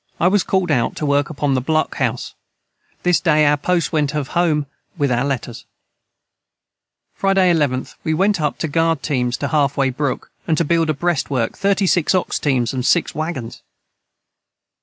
[0.19, 2.33] I was cald out to work upon the Block house
[3.03, 4.65] this day our post went of home
[4.97, 5.65] with our letters.
[7.13, 7.93] Friday 11th.
[8.03, 11.29] We went up to guard teams to Half Way Brook and to Build a Brest
[11.29, 13.61] Work 36 Ox teams & 6 Wagons.